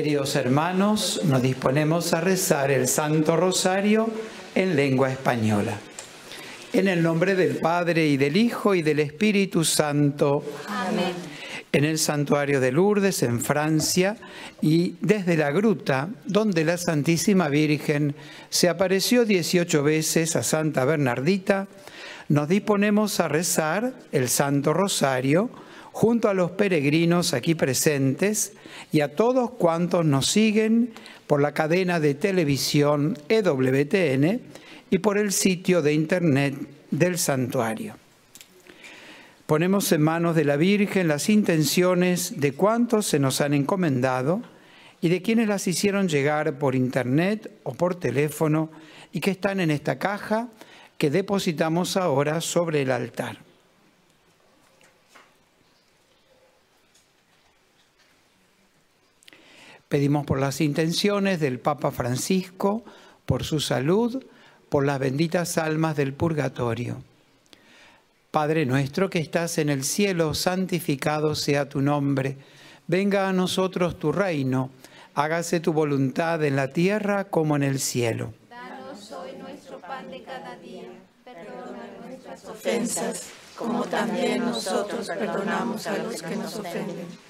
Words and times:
Queridos 0.00 0.34
hermanos, 0.34 1.20
nos 1.24 1.42
disponemos 1.42 2.14
a 2.14 2.22
rezar 2.22 2.70
el 2.70 2.88
Santo 2.88 3.36
Rosario 3.36 4.08
en 4.54 4.74
lengua 4.74 5.12
española. 5.12 5.76
En 6.72 6.88
el 6.88 7.02
nombre 7.02 7.34
del 7.34 7.58
Padre 7.58 8.06
y 8.06 8.16
del 8.16 8.38
Hijo 8.38 8.74
y 8.74 8.80
del 8.80 9.00
Espíritu 9.00 9.62
Santo. 9.62 10.42
Amén. 10.68 11.12
En 11.70 11.84
el 11.84 11.98
santuario 11.98 12.60
de 12.60 12.72
Lourdes, 12.72 13.22
en 13.22 13.42
Francia, 13.42 14.16
y 14.62 14.94
desde 15.02 15.36
la 15.36 15.50
gruta 15.50 16.08
donde 16.24 16.64
la 16.64 16.78
Santísima 16.78 17.50
Virgen 17.50 18.14
se 18.48 18.70
apareció 18.70 19.26
18 19.26 19.82
veces 19.82 20.34
a 20.34 20.42
Santa 20.42 20.86
Bernardita, 20.86 21.68
nos 22.30 22.48
disponemos 22.48 23.20
a 23.20 23.28
rezar 23.28 23.92
el 24.12 24.30
Santo 24.30 24.72
Rosario 24.72 25.50
junto 25.92 26.28
a 26.28 26.34
los 26.34 26.52
peregrinos 26.52 27.34
aquí 27.34 27.54
presentes 27.54 28.52
y 28.92 29.00
a 29.00 29.14
todos 29.14 29.50
cuantos 29.50 30.04
nos 30.04 30.26
siguen 30.26 30.92
por 31.26 31.40
la 31.40 31.52
cadena 31.52 32.00
de 32.00 32.14
televisión 32.14 33.18
EWTN 33.28 34.40
y 34.90 34.98
por 34.98 35.18
el 35.18 35.32
sitio 35.32 35.82
de 35.82 35.92
internet 35.94 36.54
del 36.90 37.18
santuario. 37.18 37.94
Ponemos 39.46 39.90
en 39.90 40.02
manos 40.02 40.36
de 40.36 40.44
la 40.44 40.56
Virgen 40.56 41.08
las 41.08 41.28
intenciones 41.28 42.40
de 42.40 42.52
cuantos 42.52 43.06
se 43.06 43.18
nos 43.18 43.40
han 43.40 43.52
encomendado 43.52 44.42
y 45.00 45.08
de 45.08 45.22
quienes 45.22 45.48
las 45.48 45.66
hicieron 45.66 46.08
llegar 46.08 46.58
por 46.58 46.74
internet 46.74 47.50
o 47.64 47.74
por 47.74 47.96
teléfono 47.96 48.70
y 49.12 49.20
que 49.20 49.32
están 49.32 49.58
en 49.58 49.70
esta 49.70 49.98
caja 49.98 50.48
que 50.98 51.10
depositamos 51.10 51.96
ahora 51.96 52.40
sobre 52.40 52.82
el 52.82 52.92
altar. 52.92 53.49
Pedimos 59.90 60.24
por 60.24 60.38
las 60.38 60.60
intenciones 60.60 61.40
del 61.40 61.58
Papa 61.58 61.90
Francisco, 61.90 62.84
por 63.26 63.42
su 63.42 63.58
salud, 63.58 64.24
por 64.68 64.86
las 64.86 65.00
benditas 65.00 65.58
almas 65.58 65.96
del 65.96 66.14
purgatorio. 66.14 67.02
Padre 68.30 68.66
nuestro 68.66 69.10
que 69.10 69.18
estás 69.18 69.58
en 69.58 69.68
el 69.68 69.82
cielo, 69.82 70.34
santificado 70.34 71.34
sea 71.34 71.68
tu 71.68 71.80
nombre. 71.80 72.36
Venga 72.86 73.28
a 73.28 73.32
nosotros 73.32 73.98
tu 73.98 74.12
reino. 74.12 74.70
Hágase 75.16 75.58
tu 75.58 75.72
voluntad 75.72 76.44
en 76.44 76.54
la 76.54 76.68
tierra 76.68 77.24
como 77.24 77.56
en 77.56 77.64
el 77.64 77.80
cielo. 77.80 78.32
Danos 78.48 79.10
hoy 79.10 79.32
nuestro 79.40 79.80
pan 79.80 80.08
de 80.08 80.22
cada 80.22 80.56
día. 80.58 80.84
Perdona 81.24 81.82
nuestras 82.06 82.44
ofensas, 82.44 83.30
como 83.56 83.82
también 83.82 84.38
nosotros 84.38 85.08
perdonamos 85.08 85.88
a 85.88 85.98
los 85.98 86.22
que 86.22 86.36
nos 86.36 86.54
ofenden 86.54 87.29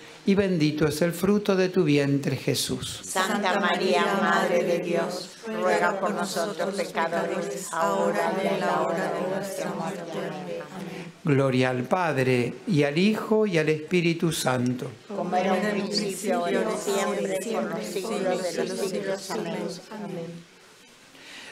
y 0.25 0.35
bendito 0.35 0.87
es 0.87 1.01
el 1.01 1.13
fruto 1.13 1.55
de 1.55 1.69
tu 1.69 1.83
vientre 1.83 2.35
Jesús. 2.35 3.01
Santa 3.03 3.59
María, 3.59 4.05
Madre 4.21 4.63
de 4.63 4.79
Dios, 4.79 5.29
ruega 5.47 5.99
por 5.99 6.13
nosotros 6.13 6.75
pecadores, 6.75 7.67
ahora 7.71 8.33
y 8.43 8.47
en 8.47 8.59
la 8.59 8.81
hora 8.81 9.13
de 9.13 9.35
nuestra 9.35 9.71
muerte. 9.73 10.01
Amén. 10.01 11.11
Gloria 11.23 11.69
al 11.69 11.83
Padre, 11.83 12.55
y 12.67 12.83
al 12.83 12.97
Hijo, 12.97 13.45
y 13.45 13.57
al 13.57 13.69
Espíritu 13.69 14.31
Santo. 14.31 14.91
Como 15.07 15.35
era 15.35 15.57
en 15.57 15.65
el 15.65 15.83
principio, 15.83 16.47
y 16.49 16.53
siempre, 16.79 17.39
por 17.51 17.63
los 17.63 17.85
siglos 17.85 18.53
de 18.53 18.65
los 18.65 19.21
siglos. 19.21 19.81
Amén. 19.91 20.51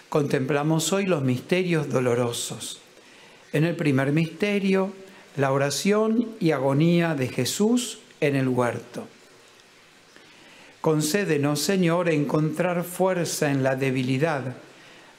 Contemplamos 0.10 0.92
hoy 0.92 1.06
los 1.06 1.22
misterios 1.22 1.90
dolorosos. 1.90 2.80
En 3.54 3.64
el 3.64 3.76
primer 3.76 4.12
misterio, 4.12 4.92
la 5.38 5.52
oración 5.52 6.30
y 6.40 6.52
agonía 6.52 7.14
de 7.14 7.28
Jesús 7.28 8.00
en 8.22 8.36
el 8.36 8.48
huerto. 8.48 9.08
Concédenos, 10.82 11.60
Señor, 11.60 12.10
encontrar 12.10 12.84
fuerza 12.84 13.52
en 13.52 13.64
la 13.64 13.76
debilidad. 13.76 14.56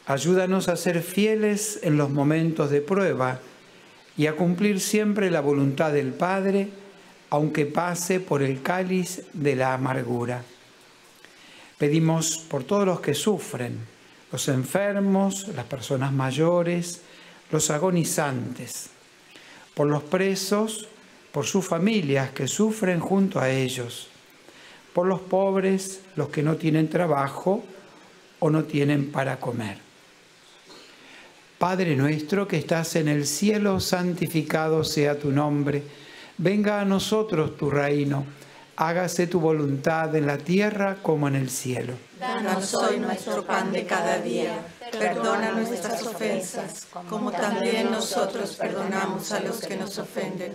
Ayúdanos 0.06 0.68
a 0.68 0.76
ser 0.76 1.02
fieles 1.02 1.80
en 1.82 1.98
los 1.98 2.10
momentos 2.10 2.70
de 2.70 2.80
prueba 2.80 3.40
y 4.16 4.26
a 4.26 4.36
cumplir 4.36 4.80
siempre 4.80 5.30
la 5.30 5.40
voluntad 5.40 5.92
del 5.92 6.12
Padre, 6.12 6.68
aunque 7.28 7.66
pase 7.66 8.20
por 8.20 8.42
el 8.42 8.62
cáliz 8.62 9.22
de 9.34 9.54
la 9.54 9.74
amargura. 9.74 10.42
Pedimos 11.78 12.38
por 12.38 12.64
todos 12.64 12.86
los 12.86 13.00
que 13.00 13.14
sufren, 13.14 13.78
los 14.32 14.48
enfermos, 14.48 15.48
las 15.48 15.66
personas 15.66 16.12
mayores, 16.12 17.02
los 17.50 17.70
agonizantes, 17.70 18.90
por 19.74 19.88
los 19.88 20.02
presos, 20.02 20.88
por 21.32 21.46
sus 21.46 21.66
familias 21.66 22.30
que 22.30 22.48
sufren 22.48 23.00
junto 23.00 23.40
a 23.40 23.50
ellos, 23.50 24.08
por 24.92 25.06
los 25.06 25.20
pobres, 25.20 26.00
los 26.16 26.28
que 26.28 26.42
no 26.42 26.56
tienen 26.56 26.88
trabajo 26.88 27.62
o 28.40 28.50
no 28.50 28.64
tienen 28.64 29.12
para 29.12 29.38
comer. 29.38 29.78
Padre 31.58 31.94
nuestro 31.94 32.48
que 32.48 32.56
estás 32.56 32.96
en 32.96 33.08
el 33.08 33.26
cielo, 33.26 33.80
santificado 33.80 34.82
sea 34.82 35.18
tu 35.18 35.30
nombre, 35.30 35.82
venga 36.38 36.80
a 36.80 36.84
nosotros 36.84 37.56
tu 37.56 37.70
reino, 37.70 38.24
hágase 38.76 39.26
tu 39.26 39.40
voluntad 39.40 40.16
en 40.16 40.26
la 40.26 40.38
tierra 40.38 40.96
como 41.02 41.28
en 41.28 41.36
el 41.36 41.50
cielo. 41.50 41.92
Danos 42.18 42.74
hoy 42.74 42.98
nuestro 42.98 43.44
pan 43.44 43.70
de 43.72 43.84
cada 43.84 44.18
día, 44.18 44.58
perdona 44.90 45.52
nuestras 45.52 46.02
ofensas, 46.02 46.86
como 47.08 47.30
también 47.30 47.90
nosotros 47.90 48.56
perdonamos 48.56 49.30
a 49.32 49.40
los 49.40 49.60
que 49.60 49.76
nos 49.76 49.98
ofenden 49.98 50.54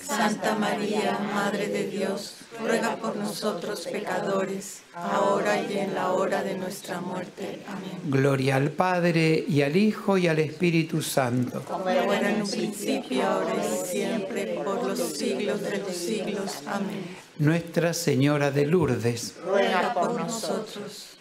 Santa 0.21 0.53
María, 0.53 1.17
Madre 1.33 1.67
de 1.67 1.87
Dios, 1.87 2.35
ruega 2.61 2.95
por 2.97 3.15
nosotros 3.15 3.87
pecadores, 3.91 4.83
ahora 4.93 5.59
y 5.63 5.79
en 5.79 5.95
la 5.95 6.11
hora 6.11 6.43
de 6.43 6.55
nuestra 6.59 7.01
muerte. 7.01 7.63
Amén. 7.67 7.99
Gloria 8.05 8.57
al 8.57 8.69
Padre 8.69 9.43
y 9.47 9.63
al 9.63 9.75
Hijo 9.75 10.19
y 10.19 10.27
al 10.27 10.37
Espíritu 10.37 11.01
Santo. 11.01 11.63
Como 11.63 11.89
era 11.89 12.29
en 12.29 12.43
un 12.43 12.47
principio, 12.47 13.25
ahora 13.25 13.55
y 13.55 13.87
siempre, 13.87 14.61
por 14.63 14.83
los 14.83 14.99
siglos 14.99 15.59
de 15.61 15.79
los 15.79 15.95
siglos. 15.95 16.51
Amén. 16.67 17.03
Nuestra 17.39 17.91
Señora 17.95 18.51
de 18.51 18.67
Lourdes, 18.67 19.37
Ruega 19.43 19.91
por 19.91 20.19
nosotros. 20.19 21.17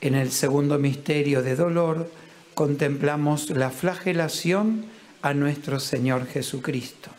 En 0.00 0.14
el 0.14 0.30
segundo 0.30 0.78
misterio 0.78 1.42
de 1.42 1.56
dolor 1.56 2.10
contemplamos 2.54 3.50
la 3.50 3.70
flagelación 3.70 4.86
a 5.22 5.34
nuestro 5.34 5.80
Señor 5.80 6.26
Jesucristo. 6.26 7.10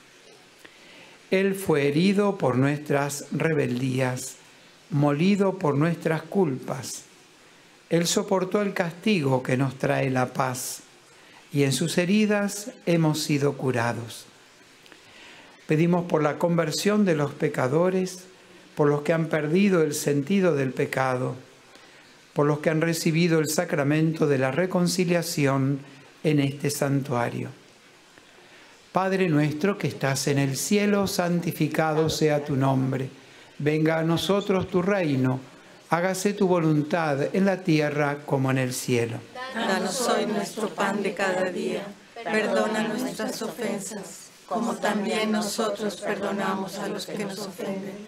Él 1.31 1.55
fue 1.55 1.87
herido 1.87 2.37
por 2.37 2.57
nuestras 2.57 3.27
rebeldías, 3.31 4.37
molido 4.89 5.59
por 5.59 5.75
nuestras 5.75 6.23
culpas. 6.23 7.03
Él 7.89 8.07
soportó 8.07 8.61
el 8.61 8.73
castigo 8.73 9.43
que 9.43 9.57
nos 9.57 9.75
trae 9.75 10.09
la 10.09 10.33
paz, 10.33 10.81
y 11.51 11.63
en 11.63 11.73
sus 11.73 11.97
heridas 11.97 12.71
hemos 12.85 13.21
sido 13.21 13.53
curados. 13.53 14.25
Pedimos 15.67 16.05
por 16.05 16.23
la 16.23 16.37
conversión 16.37 17.05
de 17.05 17.15
los 17.15 17.31
pecadores, 17.33 18.25
por 18.75 18.87
los 18.87 19.01
que 19.01 19.13
han 19.13 19.27
perdido 19.27 19.83
el 19.83 19.93
sentido 19.93 20.55
del 20.55 20.71
pecado, 20.71 21.35
por 22.33 22.45
los 22.45 22.59
que 22.59 22.69
han 22.69 22.81
recibido 22.81 23.39
el 23.39 23.49
sacramento 23.49 24.27
de 24.27 24.37
la 24.37 24.51
reconciliación 24.51 25.79
en 26.23 26.39
este 26.39 26.69
santuario. 26.69 27.49
Padre 28.91 29.29
nuestro 29.29 29.77
que 29.77 29.87
estás 29.87 30.27
en 30.27 30.39
el 30.39 30.57
cielo, 30.57 31.05
santificado 31.05 32.09
sea 32.09 32.43
tu 32.43 32.55
nombre. 32.55 33.09
Venga 33.59 33.99
a 33.99 34.03
nosotros 34.03 34.67
tu 34.67 34.81
reino. 34.81 35.39
Hágase 35.91 36.33
tu 36.33 36.47
voluntad 36.47 37.35
en 37.35 37.45
la 37.45 37.57
tierra 37.57 38.19
como 38.25 38.51
en 38.51 38.57
el 38.57 38.73
cielo. 38.73 39.17
Danos 39.53 40.01
hoy 40.07 40.25
nuestro 40.25 40.69
pan 40.69 41.03
de 41.03 41.13
cada 41.13 41.45
día. 41.51 41.83
Perdona 42.23 42.87
nuestras 42.87 43.41
ofensas, 43.41 44.29
como 44.47 44.73
también 44.75 45.31
nosotros 45.31 45.95
perdonamos 45.97 46.77
a 46.79 46.87
los 46.87 47.05
que 47.05 47.25
nos 47.25 47.39
ofenden. 47.39 48.07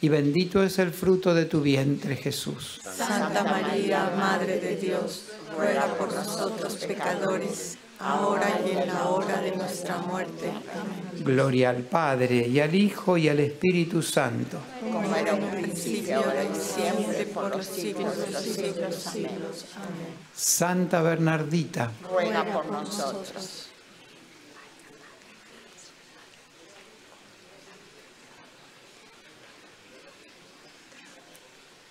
y 0.00 0.08
bendito 0.08 0.62
es 0.62 0.78
el 0.78 0.90
fruto 0.90 1.34
de 1.34 1.46
tu 1.46 1.60
vientre 1.60 2.16
Jesús. 2.16 2.80
Santa 2.82 3.44
María, 3.44 4.12
Madre 4.16 4.60
de 4.60 4.76
Dios, 4.76 5.26
ruega 5.56 5.86
por 5.96 6.12
nosotros 6.12 6.74
pecadores, 6.76 7.78
ahora 7.98 8.60
y 8.66 8.76
en 8.76 8.86
la 8.88 9.08
hora 9.08 9.40
de 9.40 9.56
nuestra 9.56 9.98
muerte. 9.98 10.48
Amén. 10.50 11.24
Gloria 11.24 11.70
al 11.70 11.82
Padre, 11.82 12.46
y 12.46 12.60
al 12.60 12.74
Hijo, 12.74 13.16
y 13.16 13.28
al 13.28 13.40
Espíritu 13.40 14.02
Santo. 14.02 14.58
Como 14.80 15.14
era 15.14 15.36
en 15.36 15.44
un 15.44 15.50
principio, 15.50 16.16
ahora 16.18 16.44
y 16.44 16.54
siempre, 16.54 17.26
por 17.26 17.56
los 17.56 17.66
siglos 17.66 18.18
de 18.18 18.30
los 18.30 18.42
siglos. 18.42 18.94
siglos. 18.94 19.64
Amén. 19.76 20.14
Santa 20.34 21.02
Bernardita, 21.02 21.92
Ruega 22.10 22.44
por 22.44 22.66
nosotros. 22.66 23.68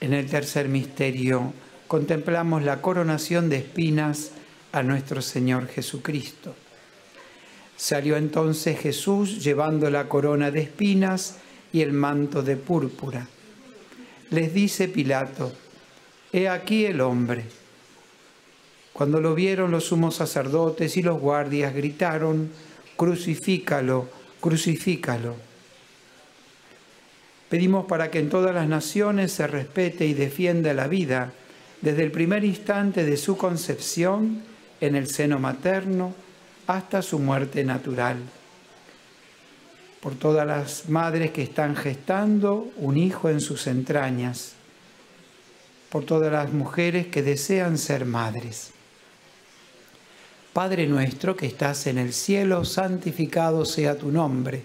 En 0.03 0.11
el 0.11 0.25
tercer 0.25 0.67
misterio 0.67 1.53
contemplamos 1.87 2.61
la 2.61 2.81
coronación 2.81 3.47
de 3.47 3.55
espinas 3.55 4.31
a 4.73 4.83
nuestro 4.83 5.21
Señor 5.21 5.69
Jesucristo. 5.69 6.53
Salió 7.77 8.17
entonces 8.17 8.77
Jesús 8.77 9.41
llevando 9.41 9.89
la 9.89 10.09
corona 10.09 10.51
de 10.51 10.59
espinas 10.59 11.37
y 11.71 11.79
el 11.79 11.93
manto 11.93 12.43
de 12.43 12.57
púrpura. 12.57 13.29
Les 14.29 14.53
dice 14.53 14.89
Pilato, 14.89 15.53
He 16.33 16.49
aquí 16.49 16.83
el 16.83 16.99
hombre. 16.99 17.45
Cuando 18.91 19.21
lo 19.21 19.33
vieron 19.33 19.71
los 19.71 19.85
sumos 19.85 20.15
sacerdotes 20.15 20.97
y 20.97 21.01
los 21.01 21.17
guardias 21.17 21.73
gritaron, 21.73 22.51
Crucifícalo, 22.97 24.09
crucifícalo. 24.41 25.52
Pedimos 27.53 27.85
para 27.85 28.09
que 28.09 28.17
en 28.17 28.31
todas 28.31 28.55
las 28.55 28.67
naciones 28.67 29.31
se 29.31 29.45
respete 29.45 30.07
y 30.07 30.15
defienda 30.15 30.73
la 30.73 30.87
vida 30.87 31.33
desde 31.81 32.01
el 32.01 32.11
primer 32.11 32.43
instante 32.43 33.05
de 33.05 33.15
su 33.15 33.37
concepción 33.37 34.41
en 34.81 34.95
el 34.95 35.07
seno 35.07 35.37
materno 35.37 36.15
hasta 36.65 37.03
su 37.03 37.19
muerte 37.19 37.63
natural. 37.63 38.17
Por 40.01 40.15
todas 40.15 40.47
las 40.47 40.89
madres 40.89 41.29
que 41.29 41.43
están 41.43 41.75
gestando 41.75 42.71
un 42.77 42.97
hijo 42.97 43.29
en 43.29 43.39
sus 43.39 43.67
entrañas. 43.67 44.53
Por 45.91 46.05
todas 46.05 46.31
las 46.31 46.51
mujeres 46.51 47.05
que 47.05 47.21
desean 47.21 47.77
ser 47.77 48.05
madres. 48.05 48.71
Padre 50.53 50.87
nuestro 50.87 51.35
que 51.35 51.45
estás 51.45 51.85
en 51.85 51.99
el 51.99 52.13
cielo, 52.13 52.65
santificado 52.65 53.63
sea 53.63 53.95
tu 53.95 54.11
nombre. 54.11 54.63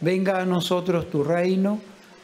Venga 0.00 0.40
a 0.40 0.46
nosotros 0.46 1.10
tu 1.10 1.22
reino 1.22 1.92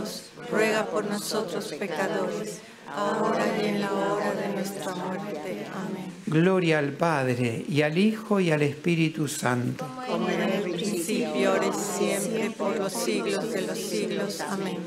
Dios, 0.00 0.22
ruega 0.50 0.86
por 0.86 1.04
nosotros 1.04 1.66
pecadores, 1.78 2.60
ahora 2.88 3.46
y 3.62 3.66
en 3.66 3.80
la 3.80 3.92
hora 3.92 4.32
de 4.32 4.48
nuestra 4.54 4.94
muerte. 4.94 5.66
Amén. 5.74 6.12
Gloria 6.26 6.78
al 6.78 6.92
Padre, 6.92 7.64
y 7.68 7.82
al 7.82 7.98
Hijo, 7.98 8.40
y 8.40 8.50
al 8.50 8.62
Espíritu 8.62 9.28
Santo. 9.28 9.86
Como 10.08 10.28
en 10.28 10.40
el 10.42 10.62
principio, 10.62 11.52
ahora 11.52 11.66
y 11.66 11.72
siempre, 11.72 12.50
por 12.50 12.76
los 12.76 12.92
siglos 12.92 13.50
de 13.52 13.62
los 13.62 13.78
siglos. 13.78 14.40
Amén. 14.40 14.78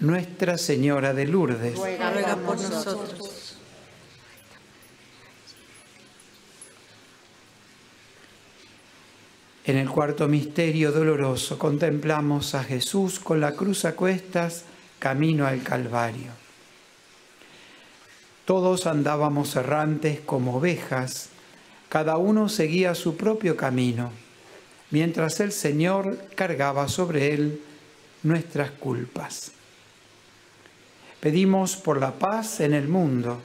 Nuestra 0.00 0.58
Señora 0.58 1.12
de 1.12 1.26
Lourdes, 1.26 1.76
Ruega 1.76 2.36
por 2.36 2.60
nosotros. 2.60 3.37
En 9.68 9.76
el 9.76 9.90
cuarto 9.90 10.28
misterio 10.28 10.92
doloroso 10.92 11.58
contemplamos 11.58 12.54
a 12.54 12.64
Jesús 12.64 13.20
con 13.20 13.38
la 13.38 13.52
cruz 13.52 13.84
a 13.84 13.94
cuestas, 13.94 14.64
camino 14.98 15.46
al 15.46 15.62
Calvario. 15.62 16.30
Todos 18.46 18.86
andábamos 18.86 19.54
errantes 19.56 20.20
como 20.20 20.56
ovejas, 20.56 21.28
cada 21.90 22.16
uno 22.16 22.48
seguía 22.48 22.94
su 22.94 23.18
propio 23.18 23.58
camino, 23.58 24.10
mientras 24.90 25.38
el 25.40 25.52
Señor 25.52 26.16
cargaba 26.34 26.88
sobre 26.88 27.34
él 27.34 27.60
nuestras 28.22 28.70
culpas. 28.70 29.52
Pedimos 31.20 31.76
por 31.76 32.00
la 32.00 32.12
paz 32.12 32.60
en 32.60 32.72
el 32.72 32.88
mundo, 32.88 33.42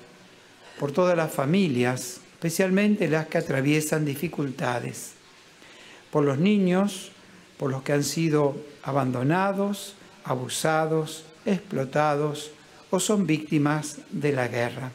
por 0.79 0.93
todas 0.93 1.17
las 1.17 1.33
familias, 1.33 2.21
especialmente 2.31 3.09
las 3.09 3.27
que 3.27 3.39
atraviesan 3.39 4.05
dificultades 4.05 5.15
por 6.13 6.23
los 6.23 6.37
niños, 6.37 7.11
por 7.57 7.71
los 7.71 7.81
que 7.81 7.91
han 7.91 8.03
sido 8.03 8.55
abandonados, 8.83 9.95
abusados, 10.23 11.25
explotados 11.43 12.51
o 12.91 12.99
son 12.99 13.25
víctimas 13.25 13.97
de 14.11 14.31
la 14.31 14.47
guerra, 14.47 14.91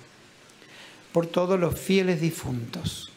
por 1.12 1.26
todos 1.26 1.58
los 1.58 1.76
fieles 1.76 2.20
difuntos. 2.20 3.10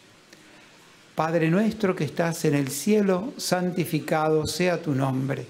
Padre 1.13 1.51
nuestro 1.51 1.95
que 1.95 2.03
estás 2.03 2.43
en 2.45 2.55
el 2.55 2.69
cielo, 2.69 3.33
santificado 3.37 4.47
sea 4.47 4.81
tu 4.81 4.95
nombre. 4.95 5.45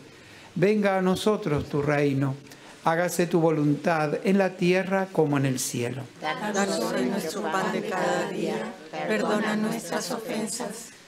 Venga 0.53 0.97
a 0.97 1.01
nosotros 1.01 1.69
tu 1.69 1.81
reino. 1.81 2.35
Hágase 2.83 3.27
tu 3.27 3.39
voluntad 3.39 4.15
en 4.25 4.37
la 4.37 4.57
tierra 4.57 5.07
como 5.13 5.37
en 5.37 5.45
el 5.45 5.57
cielo. 5.57 6.01
Danos 6.19 6.79
hoy 6.79 7.05
nuestro 7.05 7.43
pan 7.43 7.71
de 7.71 7.87
cada 7.87 8.29
día. 8.29 8.73
Perdona 9.07 9.55
nuestras 9.55 10.11
ofensas, 10.11 10.89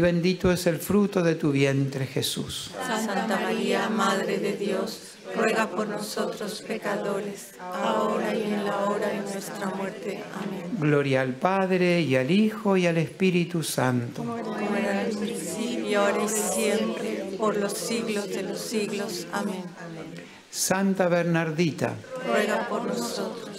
bendito 0.00 0.50
es 0.50 0.66
el 0.66 0.78
fruto 0.78 1.22
de 1.22 1.36
tu 1.36 1.52
vientre 1.52 2.06
Jesús. 2.06 2.70
Santa 2.86 3.38
María, 3.40 3.88
Madre 3.88 4.38
de 4.38 4.56
Dios, 4.56 5.14
ruega 5.34 5.68
por 5.70 5.88
nosotros 5.88 6.62
pecadores, 6.66 7.52
ahora 7.60 8.34
y 8.34 8.42
en 8.42 8.64
la 8.64 8.86
hora 8.86 9.08
de 9.08 9.20
nuestra 9.20 9.66
muerte. 9.70 10.22
Amén. 10.34 10.76
Gloria 10.78 11.20
al 11.20 11.34
Padre 11.34 12.00
y 12.00 12.16
al 12.16 12.30
Hijo 12.30 12.76
y 12.76 12.86
al 12.86 12.98
Espíritu 12.98 13.62
Santo. 13.62 14.22
Como 14.22 14.36
era 14.76 15.02
en 15.02 15.10
el 15.10 15.16
principio, 15.16 16.00
ahora 16.00 16.24
y 16.24 16.28
siempre, 16.28 17.36
por 17.38 17.56
los 17.56 17.72
siglos 17.72 18.28
de 18.28 18.42
los 18.42 18.60
siglos. 18.60 19.26
Amén. 19.32 19.64
Santa 20.50 21.08
Bernardita, 21.08 21.94
Ruega 22.26 22.68
por 22.68 22.84
nosotros. 22.84 23.53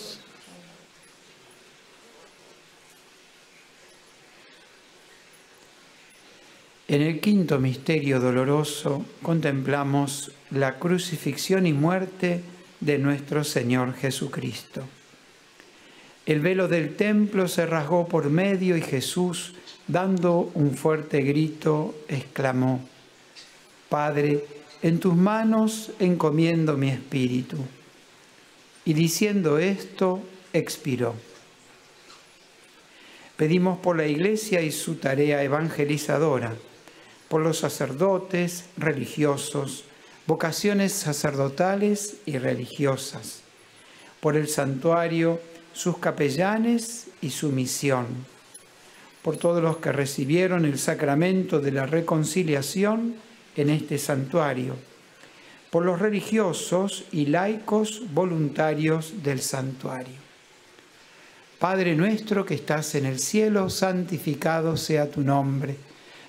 En 6.87 7.01
el 7.01 7.19
quinto 7.19 7.59
misterio 7.59 8.19
doloroso 8.19 9.05
contemplamos 9.23 10.31
la 10.51 10.77
crucifixión 10.77 11.65
y 11.65 11.73
muerte 11.73 12.41
de 12.79 12.99
nuestro 12.99 13.43
Señor 13.43 13.95
Jesucristo. 13.95 14.83
El 16.25 16.41
velo 16.41 16.67
del 16.67 16.95
templo 16.95 17.47
se 17.47 17.65
rasgó 17.65 18.07
por 18.07 18.29
medio 18.29 18.77
y 18.77 18.81
Jesús, 18.81 19.53
dando 19.87 20.51
un 20.53 20.75
fuerte 20.75 21.21
grito, 21.21 21.95
exclamó, 22.07 22.87
Padre, 23.89 24.45
en 24.81 24.99
tus 24.99 25.15
manos 25.15 25.91
encomiendo 25.99 26.77
mi 26.77 26.89
espíritu. 26.89 27.57
Y 28.85 28.93
diciendo 28.93 29.57
esto, 29.57 30.21
expiró. 30.53 31.15
Pedimos 33.37 33.79
por 33.79 33.97
la 33.97 34.07
Iglesia 34.07 34.61
y 34.61 34.71
su 34.71 34.95
tarea 34.95 35.43
evangelizadora, 35.43 36.55
por 37.35 37.43
los 37.43 37.57
sacerdotes 37.57 38.63
religiosos, 38.77 39.83
vocaciones 40.25 40.93
sacerdotales 40.93 42.15
y 42.25 42.37
religiosas, 42.37 43.41
por 44.21 44.37
el 44.37 44.47
santuario, 44.47 45.41
sus 45.73 45.97
capellanes 45.97 47.07
y 47.19 47.31
su 47.31 47.49
misión, 47.49 48.05
por 49.21 49.35
todos 49.35 49.61
los 49.61 49.79
que 49.79 49.91
recibieron 49.91 50.63
el 50.63 50.79
sacramento 50.79 51.59
de 51.59 51.73
la 51.73 51.85
reconciliación 51.85 53.15
en 53.57 53.69
este 53.69 53.97
santuario, 53.97 54.77
por 55.71 55.83
los 55.83 55.99
religiosos 55.99 57.03
y 57.11 57.25
laicos 57.25 58.03
voluntarios 58.13 59.23
del 59.23 59.41
santuario. 59.41 60.15
Padre 61.59 61.95
nuestro 61.95 62.45
que 62.45 62.53
estás 62.53 62.95
en 62.95 63.05
el 63.05 63.19
cielo, 63.19 63.69
santificado 63.69 64.77
sea 64.77 65.11
tu 65.11 65.19
nombre. 65.19 65.75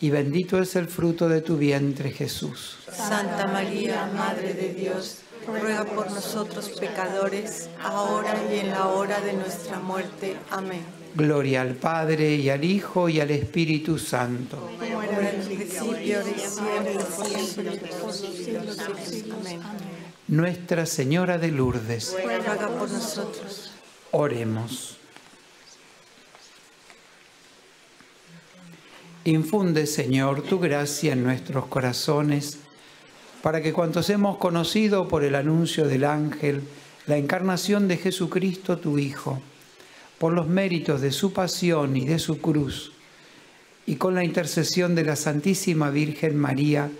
y 0.00 0.10
bendito 0.10 0.60
es 0.60 0.76
el 0.76 0.86
fruto 0.88 1.28
de 1.28 1.40
tu 1.40 1.56
vientre 1.56 2.10
Jesús. 2.10 2.78
Santa 2.90 3.46
María, 3.46 4.10
Madre 4.14 4.54
de 4.54 4.74
Dios, 4.74 5.18
ruega 5.46 5.84
por 5.84 6.10
nosotros 6.10 6.68
pecadores, 6.78 7.68
ahora 7.82 8.34
y 8.52 8.58
en 8.60 8.70
la 8.70 8.88
hora 8.88 9.20
de 9.20 9.32
nuestra 9.32 9.78
muerte. 9.80 10.36
Amén. 10.50 10.82
Gloria 11.14 11.62
al 11.62 11.74
Padre 11.74 12.34
y 12.36 12.50
al 12.50 12.64
Hijo 12.64 13.08
y 13.08 13.18
al 13.20 13.30
Espíritu 13.30 13.98
Santo. 13.98 14.70
Como 14.78 15.02
era 15.02 15.18
en 15.18 15.26
el 15.26 15.46
principio, 15.46 16.22
siempre, 16.36 17.80
por 18.00 18.12
siglos. 18.12 18.78
Amén. 19.40 19.60
Nuestra 20.28 20.84
Señora 20.84 21.38
de 21.38 21.48
Lourdes, 21.48 22.14
Ruega 22.22 22.68
por 22.68 22.90
nosotros. 22.90 23.72
oremos. 24.10 24.97
Infunde, 29.28 29.86
Señor, 29.86 30.40
tu 30.40 30.58
gracia 30.58 31.12
en 31.12 31.22
nuestros 31.22 31.66
corazones, 31.66 32.60
para 33.42 33.60
que 33.60 33.74
cuantos 33.74 34.08
hemos 34.08 34.38
conocido 34.38 35.06
por 35.06 35.22
el 35.22 35.34
anuncio 35.34 35.86
del 35.86 36.04
ángel 36.04 36.62
la 37.06 37.18
encarnación 37.18 37.88
de 37.88 37.98
Jesucristo, 37.98 38.78
tu 38.78 38.96
Hijo, 38.98 39.38
por 40.16 40.32
los 40.32 40.48
méritos 40.48 41.02
de 41.02 41.12
su 41.12 41.34
pasión 41.34 41.94
y 41.98 42.06
de 42.06 42.18
su 42.18 42.40
cruz, 42.40 42.92
y 43.84 43.96
con 43.96 44.14
la 44.14 44.24
intercesión 44.24 44.94
de 44.94 45.04
la 45.04 45.14
Santísima 45.14 45.90
Virgen 45.90 46.34
María, 46.34 46.90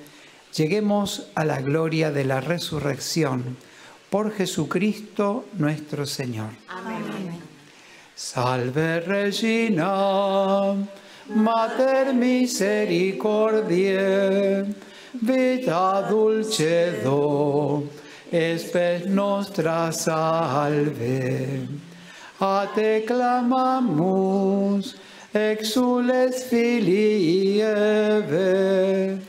lleguemos 0.55 1.29
a 1.35 1.47
la 1.47 1.63
gloria 1.63 2.11
de 2.11 2.27
la 2.27 2.43
resurrección 2.43 3.57
por 4.11 4.33
Jesucristo 4.33 5.47
nuestro 5.55 6.05
Señor. 6.05 6.51
Amén. 6.69 7.41
Salve 8.15 9.01
Regina, 9.01 10.75
Mater 11.31 12.15
misericordiae, 12.15 14.67
vita 15.13 16.07
dulcedo, 16.09 17.87
espes 18.33 19.07
nostra 19.07 19.93
salve. 19.93 21.69
A 22.41 22.67
te 22.75 23.05
clamamus, 23.07 24.97
exules 25.35 26.45
filii 26.45 27.61
Eve, 27.61 29.21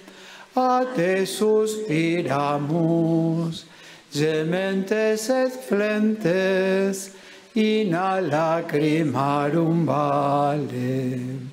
a 0.56 0.86
te 0.96 1.26
suspiramus, 1.26 3.66
gementes 4.10 5.30
et 5.30 5.52
flentes, 5.68 7.12
in 7.56 7.94
a 7.94 8.22
lacrimarum 8.22 9.86
vale. 9.86 11.49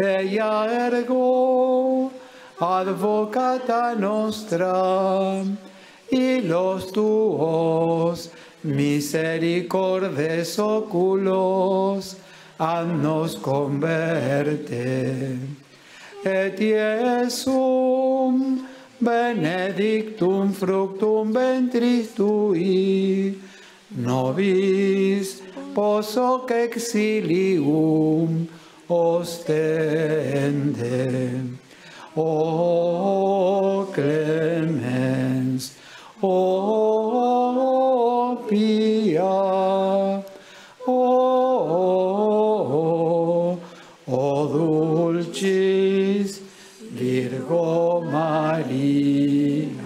Eia 0.00 0.86
ergo 0.86 2.12
advocata 2.60 3.96
nostra 3.96 5.42
y 6.08 6.40
los 6.42 6.92
tuos 6.92 8.30
misericordes 8.62 10.56
oculos 10.60 12.16
nos 13.02 13.36
converte. 13.36 15.36
Et 16.24 16.60
iesum 16.60 18.64
benedictum 19.00 20.52
fructum 20.52 21.32
ventris 21.32 22.14
tui 22.14 23.36
nobis 23.90 25.42
posoc 25.74 26.50
exilium 26.50 28.48
ostende. 28.88 30.28
O 32.16 33.86
clemens, 33.92 35.76
o 36.20 37.48
pia, 38.48 39.22
o, 40.86 41.18
o 44.06 44.46
dulcis 44.46 46.42
Virgo 46.90 48.00
María. 48.10 49.78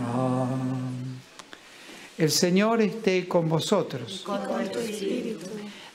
El 2.16 2.30
Señor 2.30 2.80
esté 2.80 3.26
con 3.28 3.48
vosotros. 3.48 4.24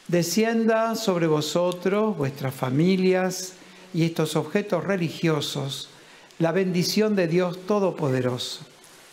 Descienda 0.07 0.95
sobre 0.95 1.27
vosotros, 1.27 2.15
vuestras 2.17 2.53
familias 2.53 3.53
y 3.93 4.05
estos 4.05 4.35
objetos 4.35 4.83
religiosos 4.83 5.89
la 6.39 6.51
bendición 6.51 7.15
de 7.15 7.27
Dios 7.27 7.65
Todopoderoso, 7.65 8.61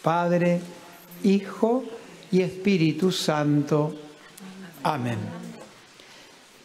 Padre, 0.02 0.60
Hijo 1.22 1.84
y 2.30 2.42
Espíritu 2.42 3.10
Santo. 3.10 3.94
Amén. 4.82 5.18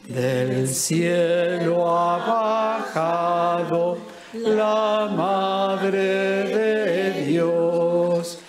Del 0.05 0.67
cielo 0.67 1.87
ha 1.87 2.17
bajado 2.17 3.97
la 4.33 5.09
Madre 5.15 6.03
de 6.03 7.25
Dios. 7.25 8.39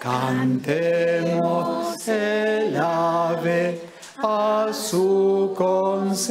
Cantemos 0.00 1.39
a 4.22 4.72
su 4.72 5.54
concepción. 5.56 6.30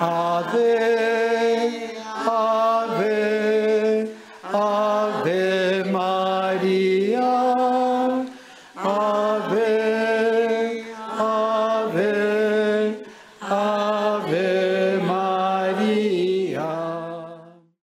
Ave, 0.00 1.27